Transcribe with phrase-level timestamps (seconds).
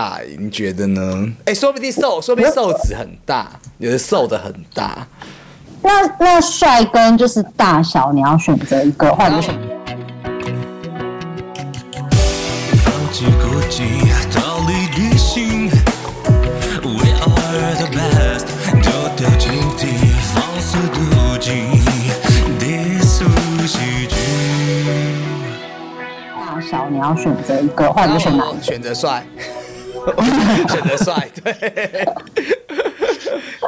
[0.00, 1.28] 大，你觉得呢？
[1.44, 5.04] 哎，说不定瘦，说不定瘦子很大，有的瘦的很大。
[5.82, 9.58] 那那帅跟就是大小，你要选择一个，或者选。
[26.36, 28.44] 大小你要选择一个，或者选哪？
[28.62, 29.26] 选择帅。
[30.68, 31.52] 选择帅，对，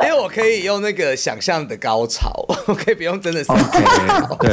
[0.02, 2.30] 因为我可以用那个想象的高潮，
[2.66, 3.52] 我可以不用真的是
[4.40, 4.52] 对，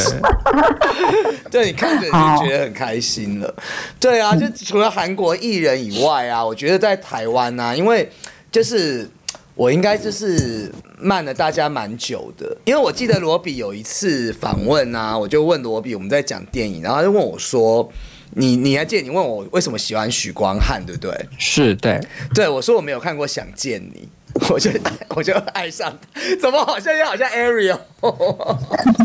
[1.52, 3.54] 对你看着就觉得很开心了。
[4.00, 8.10] 对啊，就除了韩国艺人以外啊，我觉得在台湾呢，因为
[8.52, 9.10] 就是
[9.56, 17.90] 我应该就是慢了大家蛮久的，因为我记得罗比有一次访问啊，我就问罗比我们在讲电影，然后就问我说。
[18.32, 21.26] 你你还记得你问我为什么喜欢许光汉，对不对？
[21.38, 22.00] 是对，
[22.34, 24.08] 对我说我没有看过《想见你》，
[24.54, 24.70] 我就
[25.10, 27.80] 我就爱上他，怎么好像又好像 Ariel？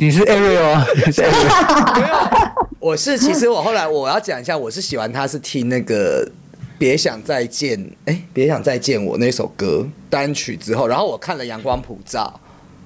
[0.00, 0.86] 你是 Ariel 啊？
[1.96, 2.16] 没有，
[2.78, 6.26] 我是其实我后来我要讲一下，我是喜欢他是听那个
[6.78, 12.32] 《别想再见》哎，《别想再见我》那首歌单曲之后，然后我看了《阳光普照》。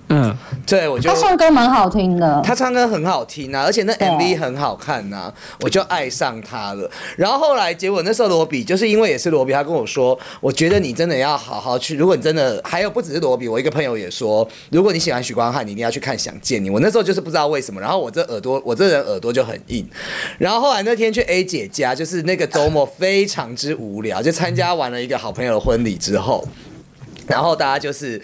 [0.09, 0.33] 嗯，
[0.65, 5.33] 对，我觉得他唱歌蛮好听的，他唱歌很好听啊，而且那 MV 很好看呐，
[5.63, 6.89] 我就爱上他了。
[7.17, 16.71] 然后后来结果那时候罗比就是因为也是罗比，他跟我说，我觉得你真的要好好去，如果你真的还有不只是罗比，我一个朋友也说，如果你喜欢许光汉，你一定要去看《想见你》。
[16.73, 19.85] 我那时候就是不知道为什么，然后我这耳朵，我这人耳朵就很硬。
[20.39, 26.47] 然后后来那天去 A 姐家，就是那个周末非常之无聊，就参加完了一个好朋友的婚礼之后，
[27.27, 28.23] 然后大家就是。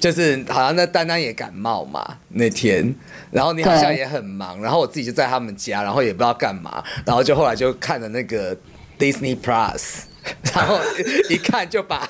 [0.00, 2.94] 就是好像那丹丹也感冒嘛那天，
[3.30, 8.56] 然后你好像也很忙，然后我自己就在他们家，然后也不知道干嘛，然后就后来就看了那个
[8.98, 10.04] Disney Plus，
[10.54, 10.80] 然后
[11.28, 12.08] 一看就把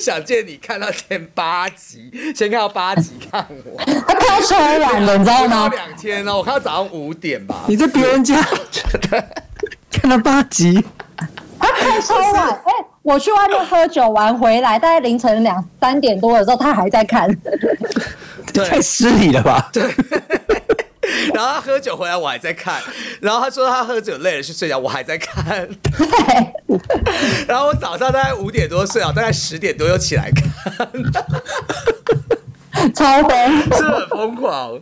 [0.00, 5.68] 想见你看到前八集，先看到八集看我，他看超晚了，你知道吗？
[5.68, 7.66] 两天呢，我看到早上五点吧。
[7.68, 8.42] 你在别人家
[9.92, 10.82] 看到八集，
[11.58, 12.69] 他看超晚，哎。
[13.02, 17.28] 我去外面喝酒完回来，大概凌晨两三点多的时候，他还在看，
[18.68, 19.70] 太失礼了吧？
[19.72, 19.82] 对。
[21.34, 22.80] 然后他喝酒回来，我还在看。
[23.20, 25.68] 然后他说他喝酒累了去睡觉，我还在看。
[27.48, 30.88] 然后我早上大概五点多睡啊，大概十点多又起来看。
[32.94, 34.80] 超疯，是很疯狂。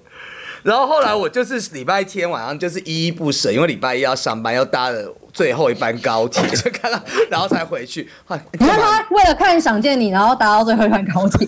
[0.62, 7.00] 然后后来我就是礼拜天晚上就是依依不舍，因为礼拜一要上班，又搭了最后一班高铁， 就看到，
[7.30, 8.08] 然后才回去。
[8.50, 11.46] 你看他为了看《想见你》，然后搭到最后一班高铁。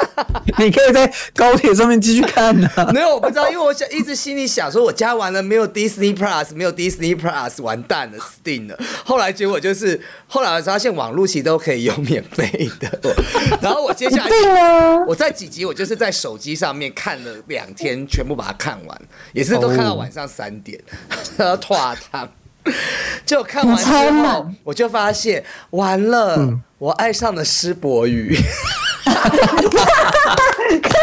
[0.58, 2.68] 你可以在高铁上面继续看呢。
[2.92, 8.78] 没有，我不知道，因为我想一直心里想说，我加完了没有 Disney Plus，没有 Disney Plus，完蛋了，死定了。
[9.06, 13.16] 后来结果就是，后来发现网络其实都可以用免费的。
[13.62, 19.02] 然后我接下来，我在几集我就是在手机上面看了两天，全部把它看完，
[19.32, 20.78] 也是都看到晚上三点，
[21.38, 21.74] 然后拖
[22.12, 22.28] 堂。
[23.26, 23.84] 就看完之
[24.26, 28.34] 后，我就发现完了，我爱上了施柏宇。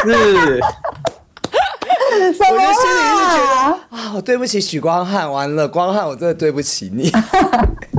[0.03, 0.59] 是，
[2.13, 7.11] 我就心里是觉得啊，我对不起许光汉，完了，光汉，我真的对不起你。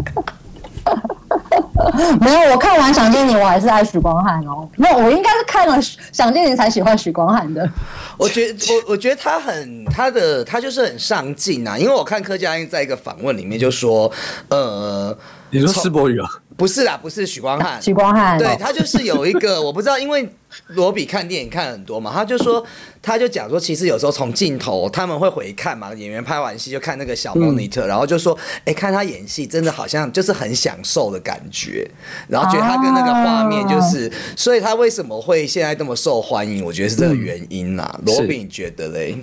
[2.21, 4.69] 没有，我看完《想见你》，我还是爱许光汉哦。
[4.77, 5.77] 没有，我应该是看了
[6.13, 7.69] 《想见你》才喜欢许光汉的。
[8.17, 11.79] 我觉，我我觉得他很，他的他就是很上进啊。
[11.79, 14.11] 因为我看柯佳音在一个访问里面就说，
[14.49, 15.17] 呃，
[15.51, 16.29] 你说施博宇啊？
[16.57, 20.29] 不是啦，不是许光汉，许光汉，对他就是有一个， 我不知道，因为
[20.69, 22.65] 罗比看电影看很多嘛，他就说，
[23.01, 31.89] 他就讲说，其实有时候从镜头他们会回看嘛，演员拍完戏就看那个小 monitor，然后就说，哎，看他演戏真的好像就是很享受的感觉，
[32.27, 36.65] 然后觉得他跟那个画面就是，所以他为什么会现在这么受欢迎？
[36.65, 38.01] 我觉得是这个原因啦。
[38.05, 39.17] 罗比你觉得嘞？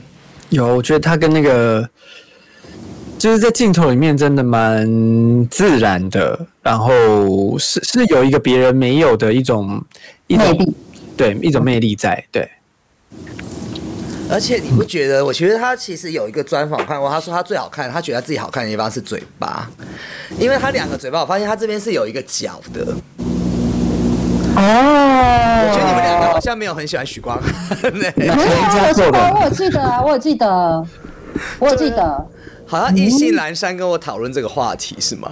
[0.49, 1.89] 有，我觉得他跟那个。
[3.25, 4.85] 就是在镜头里面真的蛮
[5.49, 9.83] 自然的，然后是是有一个别人没有的一种
[10.27, 10.73] 一种
[11.17, 12.47] 对一种魅力在对。
[14.29, 15.25] 而且你不觉得？
[15.25, 19.67] 我觉得他其实有一个专访看过，他说他最好看，他觉得自己好看的地方是嘴巴，
[20.37, 22.85] 因为他两个嘴巴，我发现他这边是有一个角的。
[24.55, 24.61] 哦，
[25.65, 27.91] 我觉得你们两个好像没有很喜欢许光 汉。
[27.91, 30.85] 没有，我我记得啊，我记得，
[31.57, 32.27] 我有记得。
[32.67, 35.31] 好像意兴阑珊跟我讨论这个话题是吗？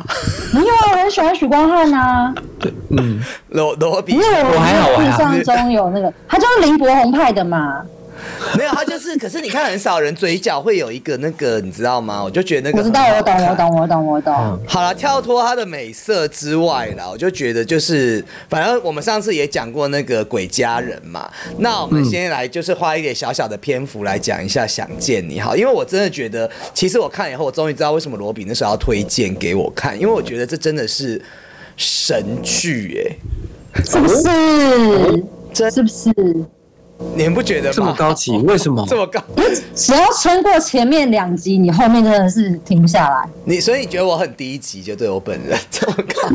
[0.54, 2.34] 没有啊，我很喜欢许光汉呐。
[2.60, 3.20] 对，嗯，
[3.50, 7.82] 罗罗比，因为我还好，我印象中有那个，他就是林柏宏派的嘛。
[8.58, 12.24] 没有，他就是，可是你看很少人嘴角会有一个那个，你知道吗？
[12.24, 13.56] 我就觉得那个我知道，我懂，我。
[13.56, 14.60] 懂，我懂，我懂。
[14.68, 31.22] 好了，跳脱他的美色之外啦，我就觉得就是，反正我们上次也讲过那个鬼家人嘛，那我们先来就是花一点小小的篇幅来讲一下《想见你》好，因为我真的觉得，其实我看以后，我终于知道为什么罗比那时候要推荐给我看，因为我觉得这真的是
[31.78, 35.24] 神剧哎、是不是？
[35.54, 36.14] 真是不是？
[37.16, 37.74] 你们不觉得吗？
[37.76, 38.86] 这么高级，为什么？
[38.88, 39.22] 这么高，
[39.76, 43.30] 只要撑过前面两集，你后面真的是停不下来。
[43.46, 46.28] 你所以你觉得我很低级，就对我本人 这么高。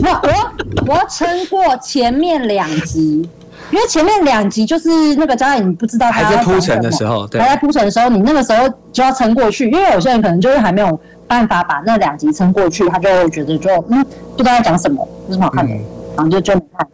[0.00, 0.52] 我我要
[0.86, 3.28] 我要撑过前面两集，
[3.70, 14.02] 因为前面两集就是那个张颖，你不知道他还在铺陈的时候对还在铺陈的时候，你那个时候就要撑过去，因为有些人可能就是还没有办法把那两集撑过去，他就觉得就嗯
[14.36, 15.74] 不知道在讲什么，有什么好看的，
[16.16, 16.88] 然后就就没看。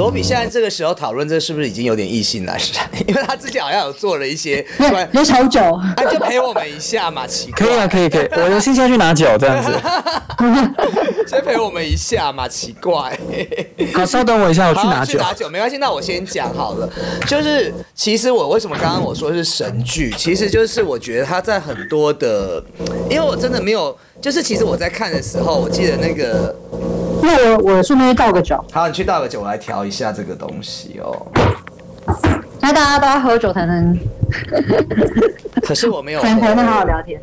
[0.00, 2.88] 对，罗比现在这个时候讨论这是不是已经有点意兴阑珊？
[3.06, 8.28] 因为他之前好像有做了一些有关，有小酒，啊，就陪我们一下嘛，奇怪，可以啊，可以，可以。
[8.32, 9.70] 我的现在去拿酒这样子。
[11.28, 13.18] 先陪我们一下嘛，奇怪。
[13.92, 15.12] 好，稍等我一下，我去拿酒。
[15.12, 16.88] 去拿酒没关系，那我先讲好了。
[17.26, 22.62] 就是其实我为什么刚刚我说是神剧，其实就是我觉得他在很多的，
[23.10, 26.54] 因为我真的没有，就是其实我在看的时候，我记得那个，
[27.32, 31.26] 那我我顺便去倒个酒，好，你去倒个酒，我来调一下这个东西哦。
[32.60, 33.96] 那大家都要喝酒才能
[35.62, 37.20] 可是我没有喝， 才能好好聊天。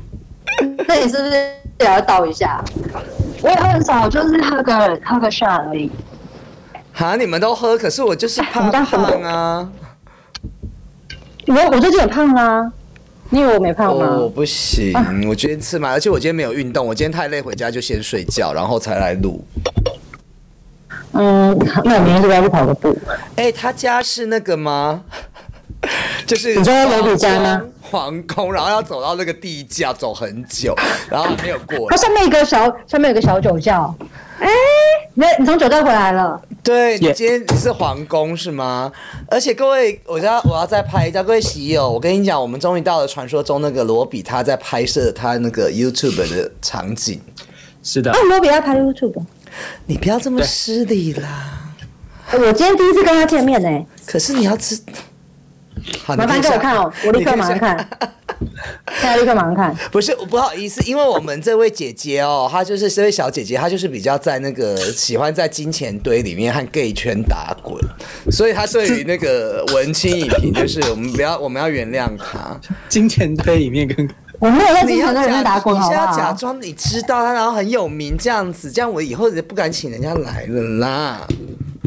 [0.88, 2.64] 那你是不是也要倒一下？
[3.42, 5.90] 我也很少，就是喝个喝个 shot 而已。
[6.92, 9.68] 哈，你们都喝，可是我就是怕胖啊。
[11.46, 12.72] 我我最近也胖啦、
[13.34, 14.06] 你以为我没胖吗？
[14.06, 14.94] 哦我不行，
[15.28, 19.44] 我今天吃嘛，而且我今天没有运动，我今天太累，回家就先睡觉，然后才来录。
[21.14, 22.96] 嗯，那我明天是不是要去跑个步？
[23.34, 25.02] 哎、他家是那个吗？
[26.24, 27.60] 就是你说罗比家吗？
[27.80, 30.72] 皇宫，然后要走到那个地窖，走很久，
[31.10, 31.96] 然后还没有过它。
[31.96, 33.92] 上面一个小，上面有个小酒窖。
[34.38, 34.48] 哎、
[35.14, 36.40] 你你从酒店回来了？
[36.62, 38.90] 对你今天是皇宫是吗？
[39.28, 47.20] 而且各位，我要我要再拍一下，各位喜友，我跟你讲，我们终于到了传说中那个罗比他在拍摄他那个 YouTube 的场景。
[47.82, 49.22] 是的啊，，罗比要拍 YouTube。
[49.86, 51.60] 你不要这么失礼啦！
[52.32, 54.80] 我今天第一次跟他见面呢、可是你要知，
[56.02, 57.58] 好，麻烦给我看哦，我立刻马上。
[57.58, 57.88] 看。
[59.00, 59.74] 现在立刻马上看。
[59.90, 67.76] 不是，不好意思，因为我们这位姐姐哦，她就是这位小姐姐，她就是比较在那个喜欢在金钱堆里面和 gay 圈打滚，
[68.30, 72.58] 所以她对于那个文青影评，就是我们不要， 我们要原谅她。
[72.88, 74.08] 金钱堆里面跟
[74.40, 76.32] 我没有在金钱堆里面打，滚，好不你是要假？
[76.32, 81.20] 装你知道她，然后很有名这样子，这样我以后也不敢请人家来了啦。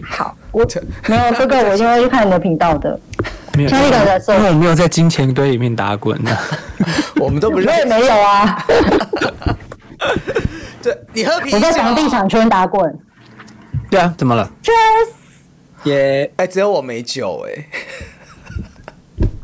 [0.04, 0.66] 好，我
[1.08, 2.98] 没有这个，我一定会去看你的频道的。
[3.58, 6.38] 没有，因为我没有在金钱堆里面打滚的。
[7.20, 7.80] 我们都不我认识。
[7.80, 8.66] 也没有啊，
[10.84, 12.96] 对你喝啤酒，我在房地产圈打滚。
[13.90, 15.90] 对啊，怎么了？Cheers！
[15.90, 17.66] 耶，哎、只有我没酒哎、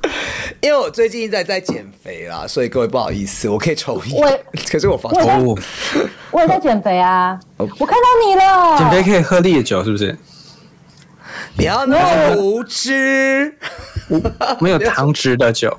[0.62, 4.40] 因为我最近在在减肥啦，所以各位不好意思，我可以抽烟我，
[4.70, 5.58] 可是我房我也在哦，
[6.32, 8.78] 我也在减肥啊，哦我看到你了。
[8.78, 10.16] 减肥可以喝烈酒是不是？
[11.56, 13.56] 不要那么无知，
[14.60, 15.76] 没有糖汁的酒，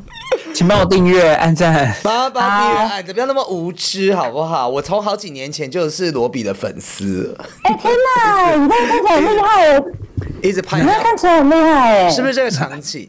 [0.54, 1.94] 请帮我订阅、 按赞。
[2.02, 4.68] 帮帮订阅按的，不要那么无知好不好？
[4.68, 9.84] 我从好几年前就是罗比的粉丝了，哎、天哪， 你这样看起来很厉害哦，
[10.42, 13.08] 一直拍你这样看起来很厉害，哎，是不是这个场景？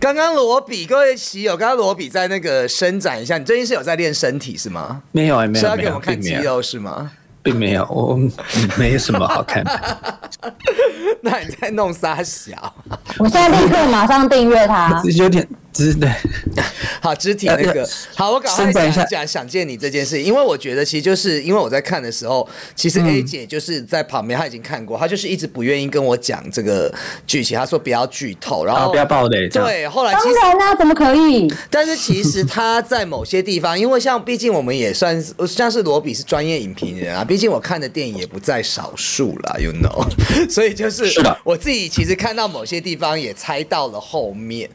[0.00, 5.02] 刚刚罗比，各位喜友，刚刚罗比在那个伸展一下，你最近是有在练身体是吗？
[5.10, 7.10] 没有哎，没有没有，是要给我们看肌肉是吗？
[7.42, 8.30] 并没有，我嗯
[8.78, 10.18] 没什么好看的。
[11.22, 12.72] 那你在弄啥小？
[13.18, 15.00] 我现在立刻马上订阅他。
[15.16, 15.46] 有点，
[17.00, 17.82] 好，肢体那个。
[17.82, 26.92] 呃，好，我赶快讲讲想见你这件事，因为我觉得其实就是因为我在看的时候，其实 A 姐就是在旁边，她已经看过，她就是一直不愿意跟我讲这个
[27.26, 31.52] 剧情，她说不要剧透，然后好不要爆雷对，后来其实当然啦、怎么可以？
[31.70, 40.04] 但是其实她在某些地方，因为像毕竟我们也算是像是罗比是专业影评人啊，毕竟我看的电影也不在少数啦 y o u know，
[40.50, 41.38] 所以就是是的。
[41.44, 44.68] 我自己其实看到某些地方也猜到了后面，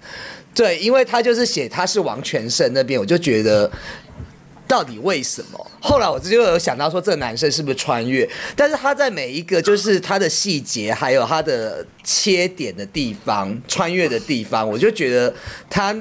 [0.54, 3.72] 对，因为他就是写他是王全胜那边，我就觉得。
[4.66, 5.72] 到底为什么？
[5.80, 8.28] 后来我就有想到说，这个男生是不是穿越？
[8.56, 15.32] 但是他在每一个就是他的细节，还有他的切点的地方，穿越的地方，我就觉得
[15.70, 15.96] 他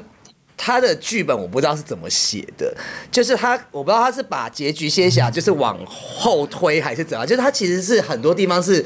[0.57, 2.75] 他的剧本我不知道是怎么写的，
[3.11, 8.83] 就是他我不知道他是把结局先写，就是往后推还是怎样，就是他其实是很多地方是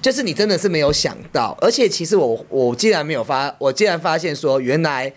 [0.00, 5.12] 就是你真的是没有想到，而且其实我我竟然没有发，我竟然发现说，原来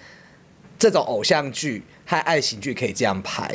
[0.78, 3.50] 这种偶像剧和爱情剧可以这样拍。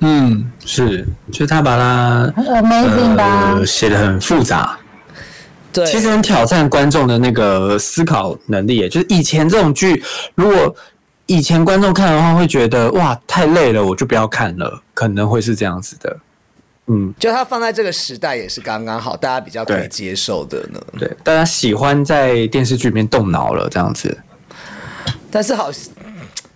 [0.00, 3.54] 嗯，是，就是他把它很 amazing 吧？
[3.54, 4.76] 呃写的很复杂，
[5.72, 8.88] 对，其实很挑战观众的那个思考能力。
[8.88, 10.02] 就是以前这种剧，
[10.34, 10.74] 如果
[11.26, 16.18] 以前观众看的话，会觉得哇太累了，我就不要看了，可能会是这样子的。
[16.86, 20.80] 嗯，就它放在这个时代也是刚刚好，大家比较可以接受的呢。
[20.98, 24.18] 对，大家喜欢在电视剧里面动脑了，这样子。
[25.30, 25.70] 但是好，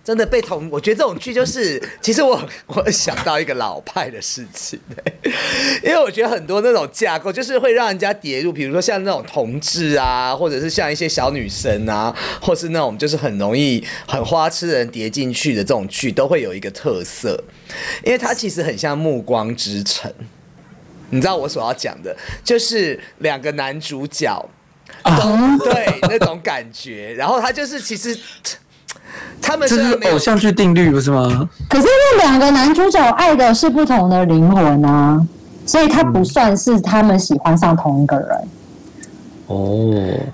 [0.07, 4.79] 真的被同，我觉得这种剧就是， 其实我 我想到一个老派的事情、
[5.83, 17.37] 因为我觉得很多那种架构就是会让人家跌入，比如说像那种同志啊，或者是像一些小女生啊，或是那种就是很容易很花痴的人跌进去的这种剧，都会有一个特色，
[18.05, 20.09] 因为它其实很像《暮光之城》。
[21.09, 24.49] 你知道我所要讲的，就是两个男主角
[25.03, 28.17] 都、对那种感觉，然后他就是其实
[29.41, 31.49] 他们这是偶像剧定律不是吗？
[31.69, 35.25] 可是那两个男主角爱的是不同的灵魂啊，
[35.65, 38.27] 所以他不算是他们喜欢上同一个人。
[39.47, 39.93] 哦，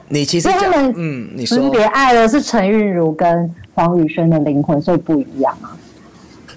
[0.09, 5.77] 你其实他们嗯，你说分别爱的是陈韵如跟黄宇轩的灵魂，所以不一样啊。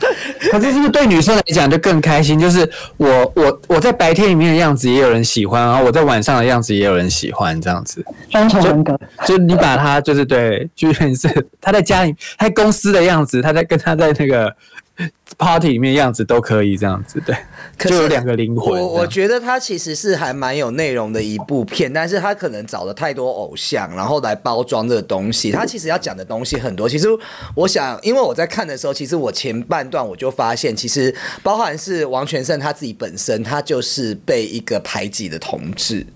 [0.50, 2.38] 可是是不是对女生来讲就更开心？
[2.38, 8.04] 就是我我我在白天里面的样子也有人喜欢，然后我在晚上的样子也有人喜欢，这样子。
[8.30, 14.54] 双重人格，就你把他就是对，就是他在家里，他在公司的样子，他在跟他在那个
[15.36, 17.36] party 里面样子都可以这样子，对，
[17.76, 18.80] 可就是有两个灵魂。
[18.80, 25.52] 我我觉得它其实是还蛮有内容的一部片，但是他可能找了太多偶像，然后来包装这个东西。
[25.52, 26.88] 他其实要讲的东西很多。
[26.88, 27.08] 其实
[27.54, 36.06] 我想，因为我在看的时候，其实我前半段我就发现，其实包含是王全胜他自己本身，他就是被一个排挤的同志。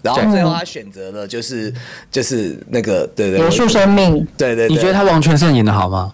[0.00, 1.72] 然后最后他选择了就是
[2.10, 4.26] 就是那个对对结束生命。
[4.36, 6.12] 对对对，你觉得他王全胜演的好吗？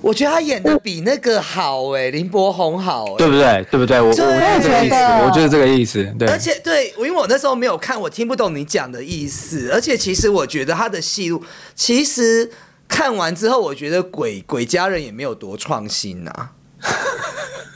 [0.00, 3.66] 我觉得他演的比那个好哎、林柏宏好哎、对不对？
[3.70, 4.00] 对不对？
[4.00, 4.20] 我我对
[4.60, 6.14] 就是这个意思，我就是这个意思。
[6.18, 9.70] 对，而且对，因为我那时候没有看，我听不懂你讲的意思。
[9.72, 11.42] 而且其实我觉得他的戏路，
[11.74, 12.50] 其实
[12.86, 16.50] 看完之后，我觉得鬼鬼家人也没有多创新呐、
[16.80, 16.90] 会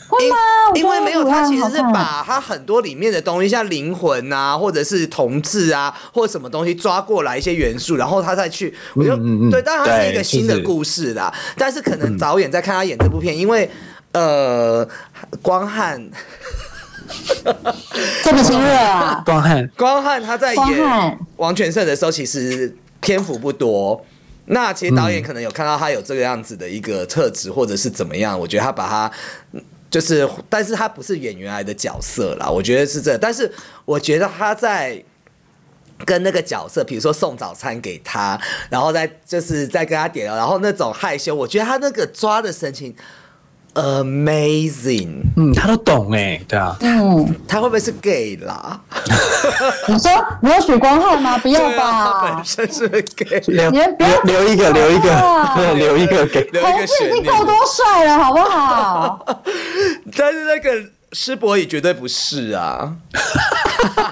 [0.75, 11.33] 因为没有他其实是把他很多里面的东西，像灵魂啊，或者是同志啊，或者什么东西抓过来一些元素，然后他再去，我就、嗯嗯嗯对，当然它是一个新的故事啦。
[11.57, 13.71] 但是可能导演在看他演这部片，因为
[14.13, 14.89] 呃，
[15.43, 16.11] 光汉。
[18.23, 19.21] 这么亲热啊！
[19.27, 24.05] 光汉光汉他在演王全胜的时候，其实篇幅不多。
[24.47, 29.11] 那其实导演可能有看到他有这个样子的一个特质，或者是怎么样，我觉得他把他
[29.53, 33.19] 嗯就是，但是他不是演员来的角色啦，我觉得是这。
[33.19, 33.51] 但是
[33.85, 35.03] 我觉得他在
[36.05, 42.95] 跟那个角色，比如说送早餐给他，然后再就是再跟他点了，然后那种害羞，我觉得他那个抓的神情
[43.75, 45.23] amazing。
[45.37, 48.81] 嗯，他都懂哎，对啊，嗯，他会不会是 gay 啦？
[49.89, 50.11] 你说
[50.43, 51.39] 你有许光汉吗？
[51.39, 53.41] 不要对啊，他吧本，身是 gay。
[53.47, 56.43] 留你们不要留留一个，留一哇个，对，留一个 给。
[56.53, 59.43] 留一同志个悬念已经够多帅了，好不好？
[60.17, 62.95] 但是那个施柏宇绝对不是啊，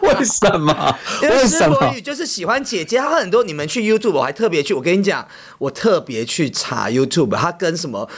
[0.03, 0.97] 为什么？
[1.23, 2.01] 因为为什么施柏宇？
[2.01, 5.27] 就是喜欢姐姐，他很多你们去 YouTube，我还特别去，我跟你讲，
[5.59, 8.09] 我特别去查 YouTube，他跟什么。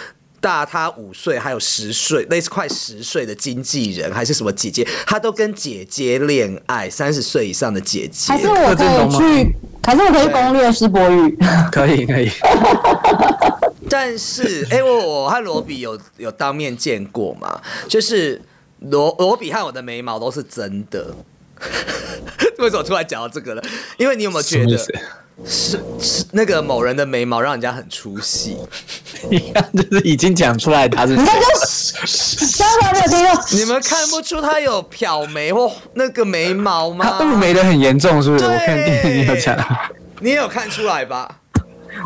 [0.41, 8.41] 大他五岁，还有十岁，类似快十岁的经纪人，还是什么姐姐，他都跟姐姐恋爱，三十岁以上的姐姐还。
[8.41, 9.55] 是我可以去，
[9.85, 11.39] 还是我可以攻略施柏宇？
[11.71, 12.31] 可以可以，
[13.91, 17.61] 但是，哎、我我和罗比有有当面见过嘛？
[17.87, 18.41] 就是
[18.79, 21.15] 罗罗比和我的眉毛都是真的。
[22.59, 23.63] 为什么突然讲到这个了？
[23.99, 24.79] 因为你有没有觉得？
[25.47, 28.57] 是是那个某人的眉毛让人家很出戏？
[29.31, 31.35] 你看，就是已经讲出来他是你看
[31.67, 32.37] 谁。
[32.39, 37.17] 这相反没有听到，你们看不出他有漂眉或那个眉毛吗？
[37.19, 38.45] 他雾眉的很严重，是不是？
[38.45, 39.57] 对我看电影有讲，
[40.21, 41.37] 你也有看出来吧？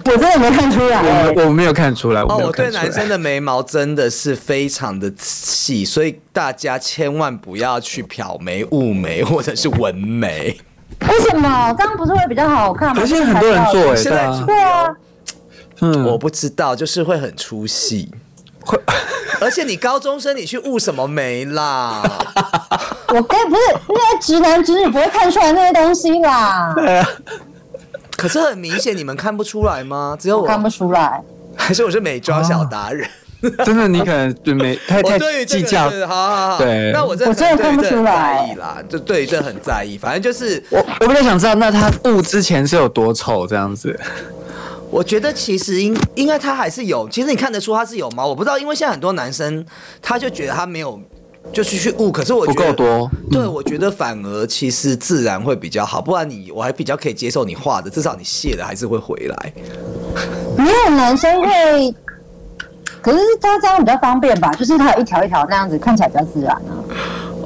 [0.06, 1.00] 我真的没看出来、
[1.34, 2.22] 我我没有看出来。
[2.22, 10.58] 哦，我对男生的眉毛真的是非常的细，所以大家千万不要去漂眉、雾眉或者是纹眉。
[11.08, 12.94] 为什么这样不是会比较好看吗？
[12.94, 14.96] 可是现在很多人做哎，现在对啊，对啊，
[15.80, 18.10] 嗯，我不知道，就是会很出戏。
[18.64, 18.78] 会
[19.40, 22.02] 而且你高中生，你去雾什么眉啦？
[23.08, 26.74] 我跟不是那些直男直女不会看出来那些东西啦，
[28.16, 30.16] 可是很明显，你们看不出来吗？
[30.18, 31.22] 只有我，我看不出来。
[31.56, 33.08] 还是我是美妆小达人？
[33.64, 35.90] 真的，你可能对没 太太计较。
[36.06, 39.98] 好好好，对那我真的我真的看不对这很出来在意啦，就对于这很在意。
[39.98, 43.98] 反正就是，我我比较想知道，那他雾之前是有多丑这样子？
[44.90, 48.26] 我觉得其实应应该他还是有，其实你看得出他是有毛。
[48.28, 49.64] 我不知道，因为现在很多男生
[50.00, 51.00] 他就觉得他没有，
[51.52, 52.12] 就是去悟。
[52.12, 53.10] 可是我不觉得不够多。
[53.32, 59.52] 对，我觉得反而其实自然会比较好，不然你我还比较可以接受你画的，至少你卸了还是会回来。
[60.56, 61.94] 没有男生会，
[63.04, 64.50] 可是它这样比较方便吧？
[64.54, 66.72] 就是它有一条一条那样子，看起来比较自然啊。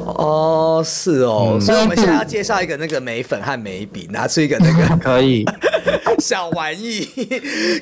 [0.07, 5.45] 哦，是哦，嗯所以我们现在要介绍一个那个眉粉和眉笔，拿出一个那个可以，
[6.19, 7.07] 小玩意。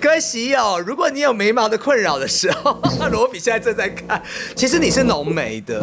[0.00, 2.78] 各位喜友，如果你有眉毛的困扰的时候，
[3.12, 4.20] 罗比现在正在看，
[4.56, 5.80] 其实你是浓眉的。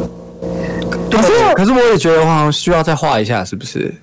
[1.12, 3.93] 可是可是我也觉得我好像需要再画一下，是不是？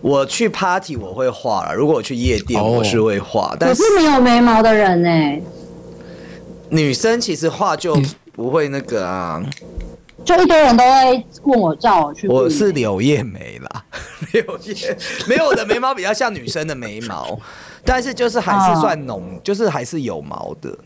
[0.00, 5.08] 我去 party 我会画了，如果我去夜店哦我是会画，我但是是没有眉毛的人呢、
[6.72, 7.94] 女生其实画就
[8.32, 9.42] 不会那个啊。
[10.24, 12.28] 就一堆人都会问我叫我去。
[12.28, 13.84] 我是柳叶眉啦，
[14.32, 14.96] 柳叶
[15.28, 17.38] 没有我的眉毛比较像女生的眉毛，
[17.84, 20.78] 但是就是还是算浓，就是还是有毛的。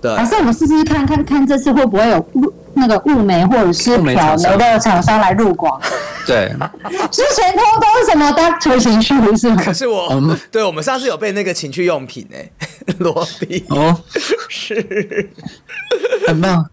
[0.00, 5.80] 对还，是我们试试看看看这次会不会有雾那个物美或者是雾眉的厂商来入广？
[6.26, 6.50] 对，
[7.12, 9.62] 之前通都是什么 Doctor 情绪是吗？
[9.62, 12.50] 可是我，嗯对我们上次有被那个情趣用品哎、
[12.98, 14.00] 罗比哦，
[14.48, 15.28] 是
[16.26, 16.68] 很棒。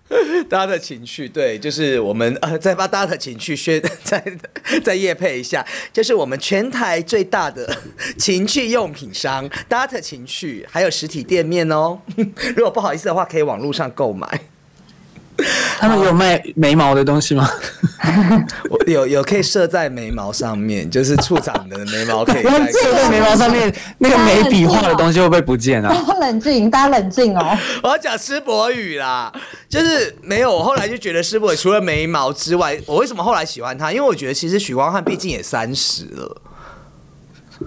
[0.49, 4.23] 大家的情趣，对，就是我们呃再把大家的情趣宣 再
[4.83, 7.77] 再夜配一下，就是我们全台最大的
[8.17, 11.99] 情趣用品商 Data 情趣，还有实体店面哦。
[12.55, 14.27] 如果不好意思的话，可以网络上购买。
[15.79, 17.49] 他们有卖眉毛的东西吗？
[18.69, 25.89] 我有有可以设在眉毛上面，就是处长的眉毛可以在冷静就在眉毛上面那个眉笔画的东西会不会不见啊？
[25.89, 27.57] 大家冷静，大家冷静哦。
[27.83, 29.31] 我要讲施柏宇啦，
[29.69, 30.51] 就是没有。
[30.51, 33.91] 我后来就觉得施柏宇除了眉毛之外，我为什么后来喜欢他？
[33.91, 36.41] 因为我觉得其实许光汉毕竟也三十了，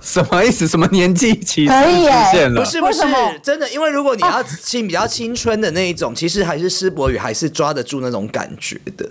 [0.00, 0.66] 什么意思？
[0.66, 2.60] 什么年纪歧视可以耶出现了？
[2.62, 3.00] 不是不是
[3.42, 9.08] 真的，因为如果你要青比较青春的那一种，其实还是施博宇还是抓得住那种感觉的。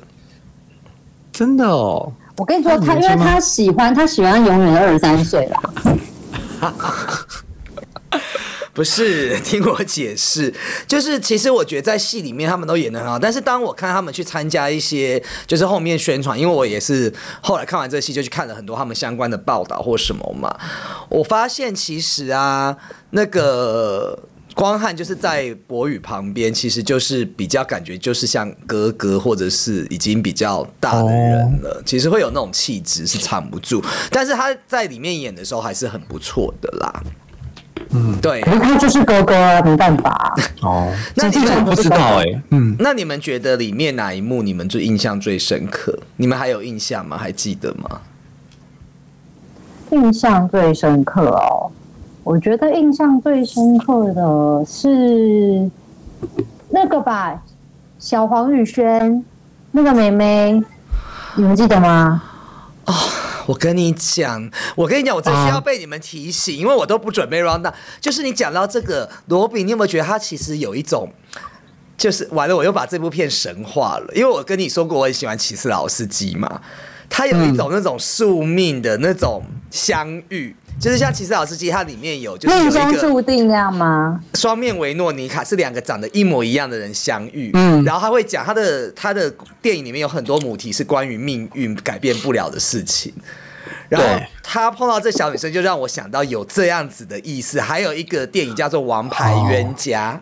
[1.31, 2.11] 真的哦。
[2.37, 5.61] 我跟你说，他因为他喜欢，他喜欢永远二十三岁啦。
[8.75, 10.51] 不是，听我解释，
[10.87, 20.51] 就是其实我觉得在戏里面他们都演的很好，但是当我看他们去参加一些就是后面宣传，因为我也是后来看完这个戏就去看了很多他们相关的报道或什么嘛，
[21.07, 22.75] 我发现其实啊，
[23.11, 24.17] 那个
[24.55, 37.03] 光汉就是在博宇旁边，其实就是比较感觉就是像哥哥或者是已经比较大的人了，其实会有那种气质是藏不住，但是他在里面演的时候还是很不错的啦。
[37.91, 38.41] 嗯，对。
[38.41, 45.97] 可是他就是哥哥啊，没办法、哦， 那你们不知道哎、嗯，那你们觉得里面哪一幕你们最印象最深刻？
[46.17, 47.17] 你们还有印象吗？
[47.17, 48.01] 还记得吗？
[49.91, 51.69] 印象最深刻哦，
[52.23, 55.69] 我觉得印象最深刻的是
[56.69, 57.39] 那个吧，
[57.99, 59.23] 小黄宇轩
[59.71, 60.63] 那个妹妹，
[61.35, 62.23] 你们记得吗？
[63.47, 67.73] 我跟你讲，我跟你讲，我真是要被你们提醒，因为我都不准备 round down。
[67.99, 71.11] 就是你讲到这个罗比，你有没有觉得他其实有一种，
[71.97, 74.13] 就是完了，我又把这部片神化了？
[74.15, 76.61] 因为我跟你说过，我很喜欢骑士老司机嘛，
[77.09, 84.19] 他有一种那种宿命的那种相遇，就是像骑士老司机，它里面有就是有命中一个注定那样吗？
[84.33, 93.13] 双面维诺尼卡是两个长得一模一样的人相遇，嗯然后他会讲他的他的电影里面有很多母题是关于命运改变不了的事情，
[93.87, 97.61] 然后对他碰到这小女生就让我想到有这样子的意思。
[97.61, 100.19] 还有一个电影叫做《王牌冤家》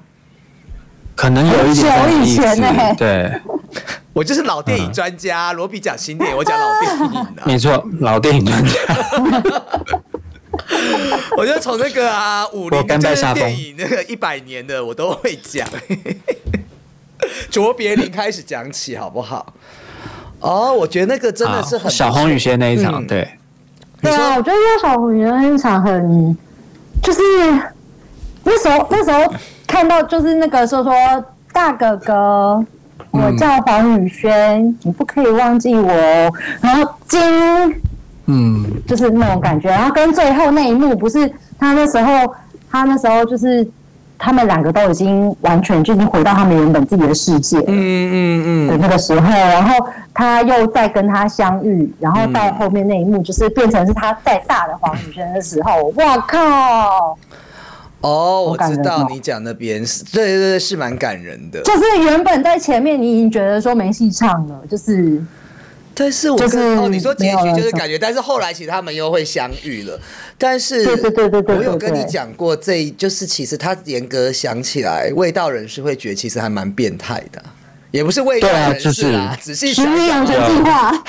[1.15, 3.41] 可能有一点这样意很久以前思欸对，
[4.13, 7.43] 我就是老电影专家，罗比讲新电影，我讲老电影啊。
[7.45, 8.71] 没错，老电影专家。
[11.37, 15.67] 我就从那个啊五零我甘就是拜下风电影那个一百年的我都会讲，
[17.49, 19.53] 卓别林开始讲起好不好？
[20.39, 23.07] 哦，我觉得那个真的是很小红雨轩那一场，嗯。
[23.07, 23.27] 对，
[24.01, 26.35] 对啊，我觉得小红宇那一场很，
[27.03, 27.21] 就是
[28.43, 29.31] 那时候那时候
[29.67, 30.93] 看到就是那个说说
[31.53, 32.65] 大哥哥，
[33.11, 35.91] 我叫黄宇轩，你不可以忘记我。
[35.93, 37.19] 哦，然后金
[38.31, 42.11] 嗯，就是那种感觉，然后跟最后那一幕不是他那时候
[42.71, 43.67] 他那时候就是
[44.17, 47.65] 他们两个都已经完全就已经回到他们原本自己的世界嗯。
[47.67, 48.11] 嗯
[48.45, 57.17] 嗯的嗯，那个时候，然后他又再跟他相遇，然后到后面那一幕就是变成是他再大的黄宇轩的时候，哇靠！
[58.01, 61.61] 哦，我知道你讲那边是，对对对，是蛮感人的。
[61.61, 65.21] 就是原本在前面你已经觉得说没戏唱了，就是
[66.01, 69.99] 但是我跟、就是哦，你说结局就是感觉，但是后来其实他们又会相遇了。
[70.35, 77.39] 但是，对对对对对我有跟你对对讲过这，就是其实他严格想起来，味道人士会觉得其实还蛮变态的，
[77.91, 81.03] 也不是味道对啊人士啦，仔细十想想日养成啊，计划，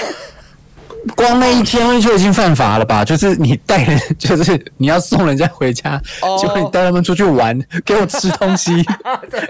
[1.16, 3.02] 光那一天就已经犯法了吧？
[3.02, 8.84] 就是你带人， 就是你要送人家回家，哦结果你带他们出去玩，给我吃东西，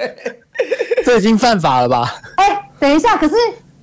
[1.04, 2.14] 这已经犯法了吧？
[2.36, 3.34] 哎、等一下，可是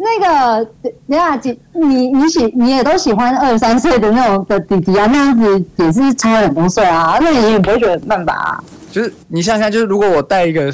[0.01, 8.63] 那个等一下姐，你你喜你也都喜欢二十三岁的那种的弟弟啊，那样子也是差很多岁啊，那你也不会觉得慢吧啊？
[8.89, 10.71] 就是你想想看，就是如果我带一个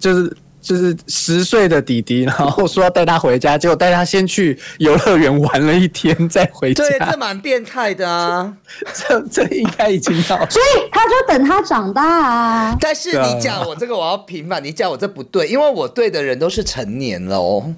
[0.00, 8.52] 就是就是十岁的弟弟，然后说要带他回家，结果带他先去游乐园玩了一天，再回家，对，这蛮变态的啊。
[8.92, 12.76] 这这应该已经到所以他就等他长大啊。
[12.80, 17.72] 但是你讲我这个我要平反，你讲我这不对，因为我对的人都是成年了哦。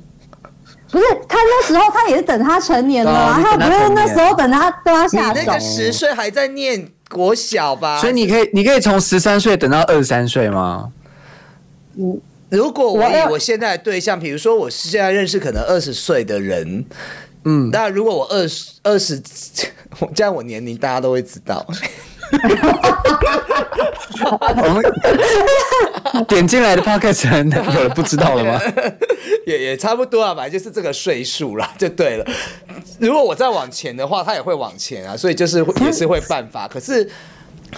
[0.91, 5.61] 不是他那时候他也是等他成年了啊，他不是那时候等他对他你下手那个。
[5.61, 8.01] 十岁还在念国小吧？
[8.01, 10.91] 所以你可以，你可以从十三岁等到二十三岁吗？
[12.51, 16.85] 如果我以我现在的对象，比如说我现在认识可能二十岁的人，
[17.45, 19.21] 嗯，那如果我二十二十，
[20.01, 21.67] 我这样我年龄大家都会知道。
[24.63, 28.61] 我们点进来的 podcast 人有人不知道了吗？
[29.47, 32.25] 也也差不多啊，反正就是这个岁数啦， 就对了。
[32.99, 36.67] 如果我再往前的话，他也会往前啊，所以就是也是会办法。
[36.69, 37.09] 可是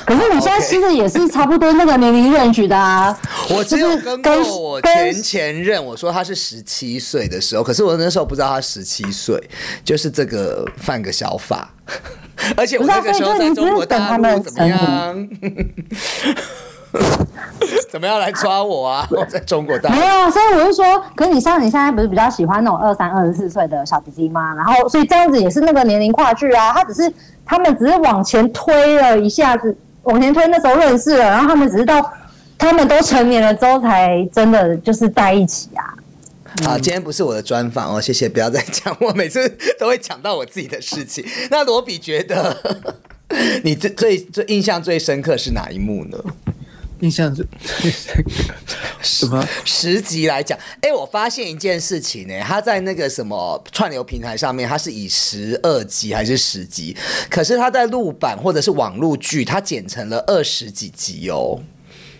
[0.06, 3.16] 可是你现在吃的也是差不多那个年龄 range 的啊。
[3.48, 9.42] 我只有跟跟过我跟前前任，我说他是十七岁的时候，可是我那时候不知道他十七岁，
[9.84, 11.70] 就是这个犯个小法。
[12.56, 15.28] 而且我那个时候在中国大陆怎么样？
[17.90, 19.06] 怎么样来抓我啊？
[19.10, 20.06] 我在中国大陆没。
[20.06, 24.54] 有啊，所以我就说，可是你像你现在不是比较喜欢那种二三、二十四岁的小弟弟吗？
[24.54, 26.72] 然后，所以这样子也是那个年龄跨距啊。
[26.72, 27.12] 他只是
[27.44, 32.00] 他们只是往前推了一下子，往前推那时候认识了，然后他们只是到
[32.56, 35.82] 他们都成年了之后才真的就是在一起啊。
[36.64, 39.48] 好，今天不是我的专访哦，谢谢，不要再讲，我每次
[39.78, 41.24] 都会讲到我自己的事情。
[41.50, 42.56] 那罗比觉得
[43.64, 46.18] 你最最最印象最深刻是哪一幕呢？
[47.00, 47.44] 印象最
[49.02, 49.46] 什么？
[49.64, 56.96] 十集来讲，哎，我发现一件事情呢，他在那个什么串流平台上面，他是以十二集还是十集，
[57.30, 61.58] 可是他在录版或者是网络剧，他剪成了二十几集哦。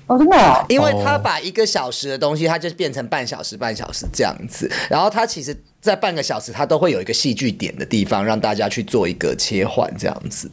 [0.07, 4.69] 哦，真的、哦，因为他把一个小时的东西，他就变成半小时、半小时这样子。
[4.89, 10.51] 然后他其实，在半个小时，他都会有一个戏剧点的地方，让大家去做一个切换这样子。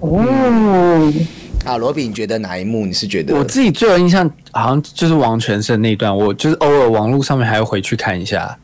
[0.00, 1.10] 哦，
[1.64, 3.34] 啊，罗比，你觉得哪一幕你是觉得？
[3.34, 8.56] 我自己最有印象好像就是王全胜那一段，我就是偶尔网络上面还要回去看一下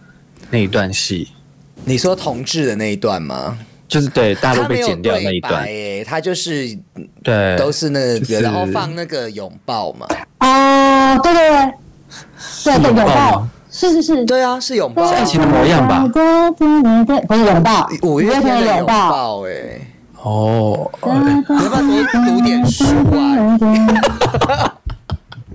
[0.50, 1.28] 那一段戏，
[1.84, 3.58] 你说同志的那一段吗？
[3.88, 6.76] 就是对大家被剪掉那一段，哎，他就是
[7.22, 10.06] 对，都是那个，就是然后放那个拥抱嘛。
[10.40, 11.72] 哦，对对对，
[12.64, 15.12] 对对拥抱是是是，对啊，是拥抱啊。
[15.12, 18.86] 在一起的模样吧对对对对，不是拥抱，五月天的拥。
[18.86, 19.52] 抱，哎，
[20.26, 22.84] 哦，你要不要多读点书
[23.14, 24.72] 啊？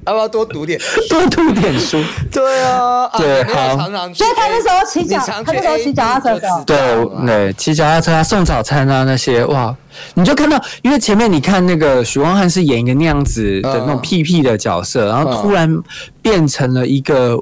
[0.07, 0.79] 要不要多读点？
[1.09, 2.01] 多读点书。
[2.31, 3.77] 对啊，啊对好
[4.13, 6.77] 所以他那时候骑脚他那时候骑脚踏车的对
[7.25, 9.75] 对，骑脚踏车啊，送早餐啊那些，哇，
[10.13, 15.83] 你就看到，因为前面你看那个许光汉是演一个那样子的那种嗯屁屁的角色，然后嗯突然
[16.21, 17.37] 变成了一个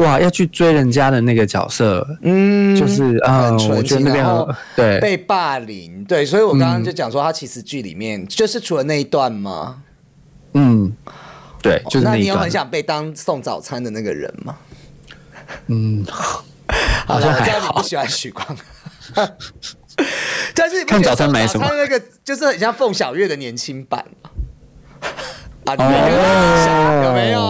[0.00, 4.26] 哇要去追人家的那个角色，嗯，就是啊、我觉得那边
[4.74, 9.82] 对被霸凌，对，所以我刚刚就讲说，他其实剧里面就是除了那一段吗？
[10.54, 10.92] 嗯，
[11.62, 14.56] 对，就是那你有很，想被当送早餐的那个人吗？
[15.66, 16.44] 嗯， 好
[17.06, 18.56] 好像了，我知道你不，喜欢许光。
[20.54, 24.29] 但是看早餐买什么他那个就是很像凤小岳的年轻版吗？
[25.74, 27.40] 有没有？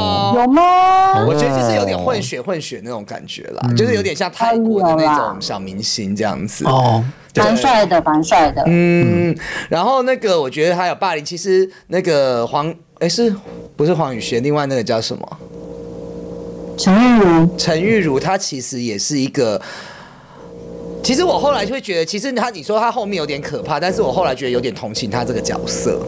[0.41, 1.25] 有吗？
[1.27, 6.65] 我觉得就是有点混血混血那种感觉啦，就是有点像泰国的那种小明星这样子。
[6.67, 8.63] 哦，对蛮帅的，蛮帅的。
[8.67, 9.37] 嗯，
[9.69, 13.35] 然后那个我觉得还有霸凌，其实那个黄哎是
[13.77, 14.43] 不是黄宇轩？
[14.43, 15.39] 另外那个叫什么？
[16.79, 19.61] 陈玉如，陈玉如，她其实也是一个。
[21.03, 25.99] 其实我后来就会觉得，其实他你说他后面有点可怕，但是我后来觉得有点同情他这个角色，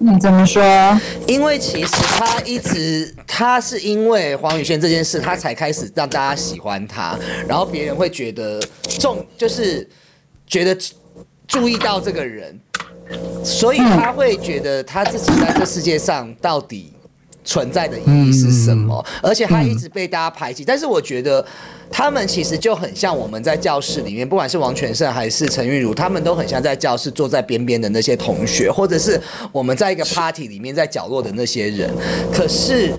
[0.00, 0.62] 你怎么说？
[1.26, 8.60] 因为其实他一直他是因为黄宇轩这件事，他才开始让大家喜欢他，然后别人会觉得
[9.00, 9.88] 重就是
[10.46, 10.76] 觉得
[11.48, 12.58] 注意到这个人，
[13.44, 16.92] 所以他会觉得他自己在这世界上到底
[17.44, 20.64] 存在的意义是什么，而且他一直被大家排挤。
[20.64, 21.44] 但是我觉得
[21.90, 29.20] 他们其实就很像我们在教室里面，不管是王全胜还是陈韵如，他们都很像在教室坐在边边的那些同学，或者是
[29.52, 31.90] 我们在一个 party 里面在角落的那些人。
[32.32, 32.92] 可是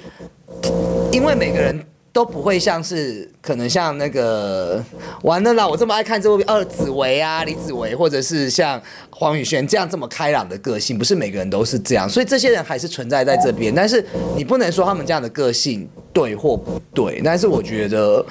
[1.11, 1.83] 因为每个人。
[2.11, 4.83] 都不会像是可能像那个
[5.21, 13.73] 完了啦，我这么爱看这部二紫薇啊、李紫薇，或者是像黄宇轩这样这么开朗的个性，不是每个人都是这样，所以这些人还是存在在这边。
[13.73, 14.03] 但是
[14.35, 18.25] 你不能说他们这样的个性对或不对，但是我觉得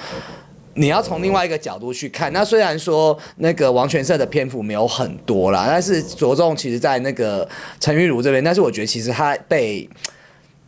[0.75, 2.31] 你要从另外一个角度去看。
[2.31, 7.47] 那虽然说那个王全社的篇幅没有很多啦，但是着重其实在那个
[7.79, 9.89] 陈玉茹这边，但是我觉得其实他被。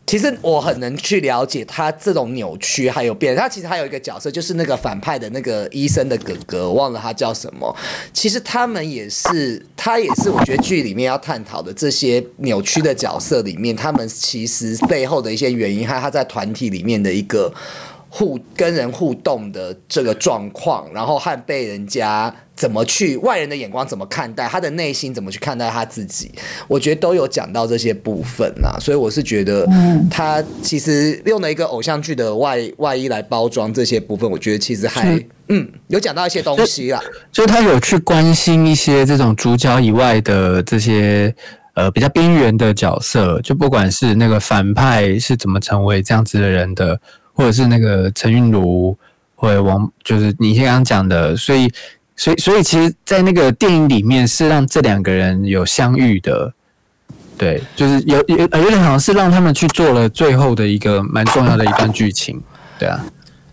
[0.07, 7.73] 其实我很能去了解他这种扭曲还有变，他其实还有一个角色，就是那个反派的那个医生的哥哥，忘了他叫什么。
[8.11, 17.53] 其实他们也是，他也是我觉得剧里面要探讨的这些扭曲的角色里面，他们其实背后的一些原因，还有他在团体里面的一个。
[18.13, 26.29] 互跟人互动的这个状况，然后和被人家怎么去外人的眼光怎么看待，他的内心怎么去看待他自己，
[26.67, 28.75] 我觉得都有讲到这些部分啊。
[28.81, 29.65] 所以我是觉得，
[30.09, 37.01] 他其实用了一个偶像剧的外外衣来包装这些部分，我觉得其实还嗯有讲到一些东西啦。
[37.31, 41.33] 就他有去关心一些这种主角以外的这些
[41.75, 46.99] 呃比较边缘的角色，就不管是那个反派是怎么成为这样子的人的。
[47.41, 48.95] 或者是那个陈韵如，
[49.33, 51.67] 或者王，就是你刚刚讲的，所以，
[52.15, 56.53] 所以，所以，其实，在那个电影里面是让这两个人有相遇的，
[57.39, 62.39] 对，就是有有有点好像是让他们去做了最后的一个蛮重要的一段剧情，
[62.77, 63.03] 对啊。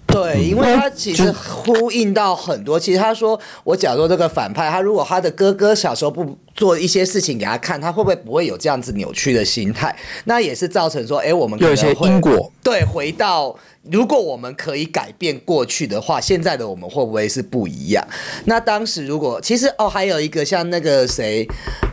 [0.09, 2.81] 对，因为他其实呼应到很多。
[2.81, 9.95] 其实他说，我假如这个反派，他如果他的哥哥小时候不做一些事情给他看，他会不会不会有这样子扭曲的心态？
[10.25, 12.51] 那也是造成说，哎，我们有一些因果。
[12.63, 18.03] 对，回到如果我们可以改变过去的话，现在的我们会不会是不一样？
[18.47, 21.47] 那当时如果其实哦，还有一个像那个谁，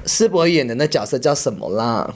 [0.06, 2.10] 施博演的那角色叫什么啦？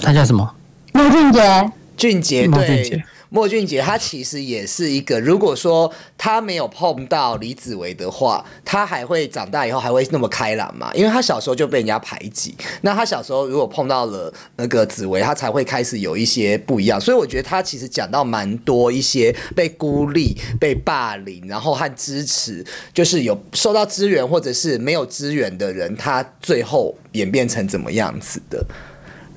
[0.00, 0.54] 他叫什么？
[0.92, 1.70] 孟俊杰。
[1.96, 3.02] 俊杰，对。
[3.28, 10.92] 莫俊杰他其实也是一个，如果说他没有碰到李子维的话，他还会长大以后还会那么开朗嘛？
[10.94, 17.00] 因为他小时候就被人家排挤，那他小时候如果碰到了那个紫薇，他才会开始有一些不一样。
[17.00, 28.64] 所以我觉得他其实讲到蛮多一些被孤立、被霸凌，然后和支持，就是有受到资源或者是没有资源的人，他最后演变成怎么样子的。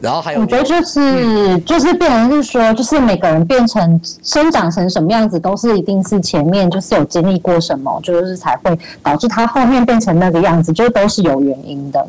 [0.01, 12.07] 然后还有，我觉得就是就是变成是说，就是每个人变成生长成什么样子，都是一定是前面就是有经历过什么，就是才会导致他后面变成那个样子，就都是有原因的。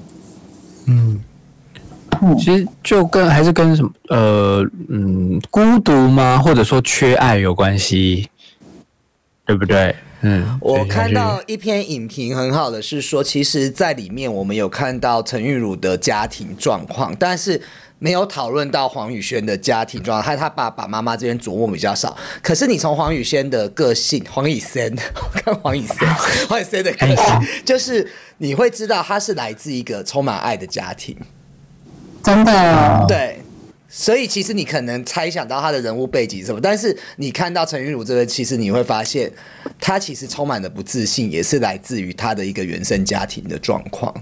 [0.86, 1.18] 嗯，
[2.38, 8.28] 其实就跟还是跟什么呃嗯孤独吗，或者说缺爱有关系，
[9.50, 9.92] 对不对？
[10.20, 17.60] 嗯，我看到一篇影评很好的是说，其实，在里面我们有看到陈玉茹的家庭状况，但是
[17.98, 22.16] 没有讨论到黄宇轩的家庭状况，还有他爸爸妈妈这边琢磨比较少。
[22.42, 24.94] 可是你从黄宇轩的个性，黄以森，
[25.34, 26.08] 看黄宇轩，
[26.48, 27.16] 黄宇轩的个性，
[27.66, 28.08] 就是
[28.38, 31.16] 你会知道他是来自一个充满爱的家庭，
[32.22, 33.40] 真的，对。
[33.92, 39.28] 所以其实你可能猜想到他的人物背景什么，但是你看到陈玉茹这个，其实你会发现，
[39.80, 44.14] 他其实充满了不自信，也是来自于他的一个原生家庭的状况。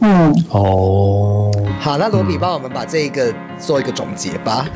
[0.00, 4.66] 嗯，哦，好，那罗比帮我们把这一个做一个总结吧。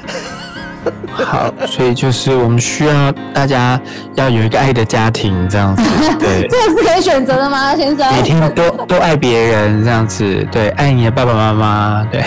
[1.12, 3.80] 好，所以就是我们需要大家
[4.14, 5.82] 要有一个爱的家庭，这样子。
[6.20, 8.14] 对，这个是可以选择的吗，先生？
[8.14, 10.46] 每天都都爱别人，这样子。
[10.52, 12.04] 对，爱你的爸爸妈妈。
[12.12, 12.22] 对。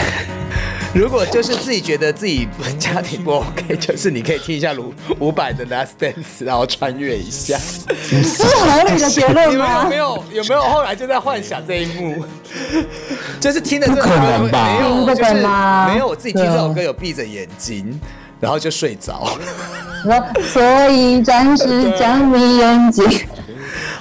[0.96, 2.48] 如果就是自己觉得自己
[2.80, 7.60] 家庭不 OK， 就是你可以听一下卢伍佰的《Last Dance》，然后穿越一下。
[8.10, 9.84] 这是合理的结论吗？
[9.84, 12.26] 有没有有没有后来就在幻想这一幕？
[13.42, 14.10] 就是听的这首歌
[14.50, 18.00] 没有，就是没有我自己听这首歌有闭着眼睛，
[18.40, 19.38] 然后就睡着。
[20.54, 23.06] 所以暂时将你眼睛。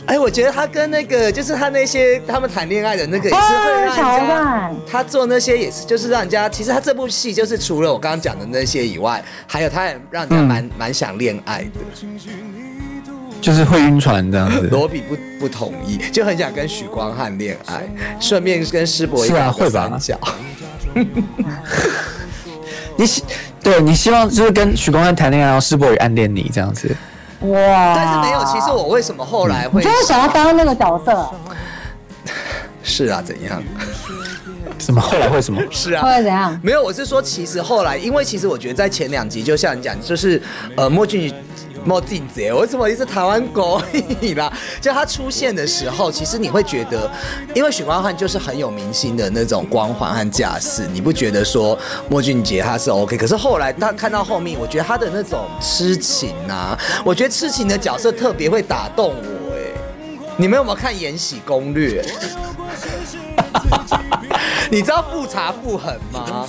[0.06, 6.48] 哎，我觉得他跟那个，就是他那些他们谈恋爱的那个，也是会让人家他做那些也是，就是让人家。
[6.48, 11.70] 其实他这部戏就是除了我刚刚讲的那些以外，还有他也让人家蛮蛮想恋爱的，
[13.40, 14.68] 就是会晕船这样子。
[14.70, 17.88] 罗比不不同意，就很想跟许光汉恋爱，
[18.20, 20.18] 顺便跟施博一个三角。
[22.96, 23.24] 你希
[23.62, 26.94] 对你希望就是跟许光汉谈恋爱，然后施博宇暗恋你这样子。
[27.50, 27.92] 哇！
[27.94, 31.30] 但是没有，其实我为什么后来会就是想要当那个角色？
[32.82, 33.62] 是啊，怎样？
[34.78, 35.62] 什么后来会什么？
[35.70, 36.58] 是啊，后来怎样？
[36.62, 40.40] 没有，我是说，其实后来，因为其实我觉得在前两集，就像你讲，就是
[40.76, 41.32] 呃，莫俊
[41.84, 43.80] 莫俊杰，为什么一直台湾狗
[44.36, 44.52] 啦？
[44.80, 47.10] 就他出现的时候，其实你会觉得，
[47.54, 53.16] 因为许光汉就是很有明星的那种光环和架势，你不觉得说莫俊杰他是 OK？
[53.16, 59.52] 可是后来他看到后面，我觉得他的那种痴情啊，我觉得痴情的角色特别会打动我。
[59.54, 59.58] 哎，
[60.36, 62.02] 你们有没有看《延禧攻略》？
[64.70, 66.46] 你知道复查复狠吗？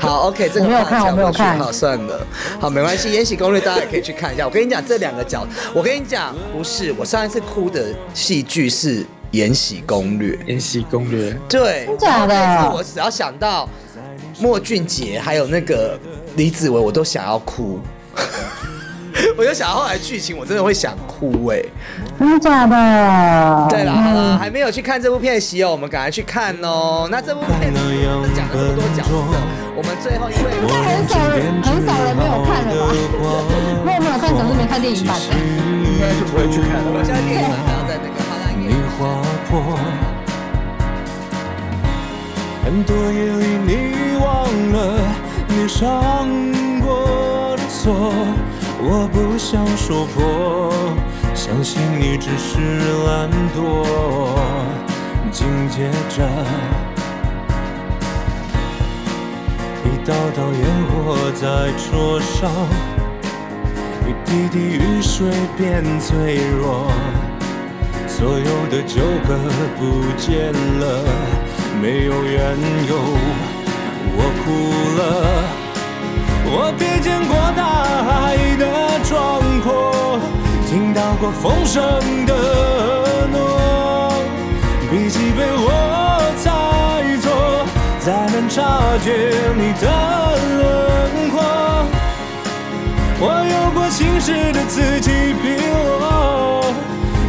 [0.00, 2.26] 好，OK，这个我没有看我没有看好，算了，
[2.58, 4.46] 好，没关系，《延禧攻略》大家也可以去看一下。
[4.46, 10.34] 我跟你讲，这两个角，我跟你讲，不是，我上一次哭的戏剧是《延禧攻略》。
[10.46, 13.68] 《延禧攻略》对，真假的我只要想到
[14.40, 15.98] 莫俊杰还有那个
[16.36, 17.78] 李子维，我都想要哭。
[19.36, 21.60] 我就想后来剧情，我真的会想哭哎、
[22.18, 23.66] 真的假的？
[23.70, 27.08] 对了，好了，还没有去看这部片的喜友，我们赶快去看哦。
[27.10, 27.72] 那这部片
[28.34, 29.10] 讲了这么多角色，
[29.76, 32.92] 我们最后因为应该很少人很少人没有看了吧？
[33.12, 33.44] 如果
[33.84, 35.24] 没有看，总是没看电影版的。
[35.90, 37.04] 应该是不会去看我的。
[37.04, 38.72] 现在电影还要在那个哈拉你演。
[38.96, 39.78] 划破，
[42.64, 44.24] 很多夜里你忘
[44.72, 44.76] 了
[45.48, 46.28] 你伤
[46.80, 48.12] 过的错，
[48.82, 50.72] 我不想说破，
[51.34, 52.58] 相信你只是
[53.06, 53.84] 懒惰，
[55.30, 56.26] 紧接着。
[59.84, 62.50] 一道道烟火在桌上，
[64.06, 66.90] 一滴滴雨水变脆弱。
[68.08, 69.36] 所有的纠葛
[69.78, 71.04] 不见了，
[71.82, 72.56] 没有缘
[72.88, 72.96] 由，
[74.16, 74.48] 我哭
[74.98, 75.00] 了。
[76.52, 77.62] 我瞥见过大
[78.02, 78.36] 海
[79.10, 80.20] 壮阔，
[80.68, 81.82] 听到过风声
[82.26, 82.32] 的
[83.26, 84.12] 诺，
[84.88, 85.68] 笔记被我
[86.36, 86.48] 猜
[87.18, 87.66] 错，
[87.98, 88.62] 才能察
[89.02, 89.86] 觉你的
[90.58, 91.42] 轮廓。
[93.18, 95.10] 我有过心事的此起
[95.42, 95.58] 彼
[95.98, 96.62] 落，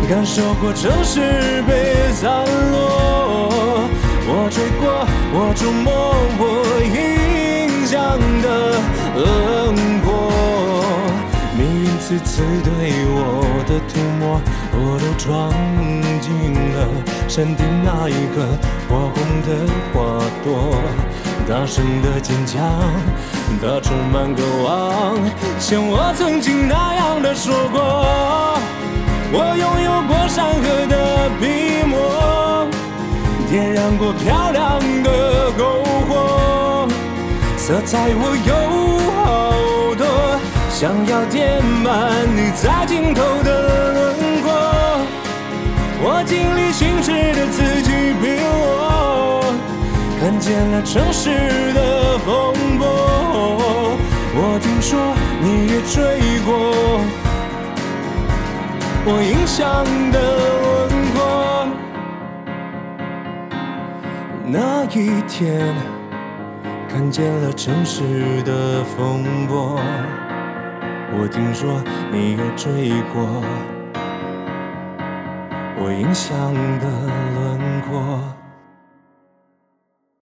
[0.08, 3.90] 感受过城市被散落。
[4.28, 6.44] 我追过，我触摸我
[6.86, 8.46] 影像的
[9.16, 10.30] 轮廓，
[12.12, 12.70] 命运次对
[13.08, 14.42] 我的涂抹，
[14.74, 15.50] 我都装
[16.20, 16.78] 进了
[17.30, 18.44] 山顶那一个
[18.90, 19.48] 火红的
[19.94, 20.76] 花朵。
[21.48, 22.60] 大声的坚强，
[23.62, 25.18] 它充满渴望，
[25.58, 27.80] 像我曾经那样的说过。
[29.34, 32.68] 我拥有过山河的笔墨，
[33.50, 35.62] 点燃过漂亮的篝
[36.10, 36.88] 火，
[37.56, 38.52] 色彩我有
[39.24, 39.54] 好，
[40.82, 44.52] 想要填满你在尽头的轮廓。
[46.02, 49.44] 我经历心事的此起彼落，
[50.20, 52.32] 看见了城市的风
[52.80, 52.88] 波。
[54.34, 54.98] 我听说
[55.40, 55.94] 你也追
[56.48, 56.50] 过
[59.06, 60.18] 我印象的
[60.64, 61.16] 轮廓。
[64.48, 65.76] 那一天，
[66.90, 69.80] 看见了城市的风波。
[71.14, 73.44] 我听说你也追过
[75.78, 76.88] 我印象的
[77.36, 78.41] 轮廓。